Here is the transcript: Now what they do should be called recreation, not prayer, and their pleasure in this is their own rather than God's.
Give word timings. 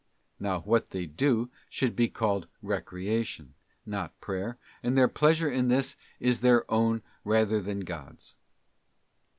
Now 0.39 0.61
what 0.61 0.89
they 0.89 1.05
do 1.05 1.51
should 1.69 1.95
be 1.95 2.07
called 2.07 2.47
recreation, 2.63 3.53
not 3.85 4.19
prayer, 4.19 4.57
and 4.81 4.97
their 4.97 5.07
pleasure 5.07 5.47
in 5.51 5.67
this 5.67 5.95
is 6.19 6.39
their 6.39 6.65
own 6.73 7.03
rather 7.23 7.61
than 7.61 7.81
God's. 7.81 8.35